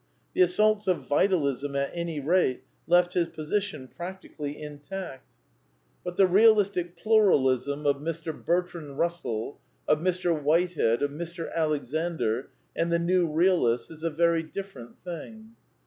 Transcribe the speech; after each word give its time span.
The 0.33 0.41
assaults 0.41 0.87
of 0.87 1.03
Vitalism, 1.03 1.75
at 1.75 1.91
any 1.93 2.19
rate, 2.19 2.63
left 2.87 3.13
his 3.13 3.27
position 3.27 3.87
practically 3.87 4.59
intact. 4.59 5.29
But 6.03 6.17
the 6.17 6.23
xii 6.25 6.43
INTRODUCTION 6.43 6.53
Kealistic 6.55 6.97
Pluralism 6.97 7.85
of 7.85 7.97
Mr. 7.97 8.43
Bertrand 8.43 8.97
Russell, 8.97 9.59
of 9.87 9.99
Mr. 9.99 10.33
Whitehead, 10.41 11.03
of 11.03 11.11
Mr. 11.11 11.53
Alexander 11.53 12.49
and 12.75 12.91
the 12.91 12.97
New 12.97 13.27
Realists 13.31 13.91
is 13.91 14.03
a 14.03 14.09
very 14.09 14.41
different 14.41 14.97
thing. 15.03 15.51